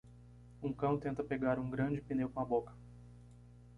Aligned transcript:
Um 0.63 0.73
cão 0.73 0.97
tenta 0.99 1.23
pegar 1.23 1.59
um 1.59 1.69
grande 1.69 2.01
pneu 2.01 2.27
com 2.27 2.39
a 2.39 2.45
boca. 2.45 2.73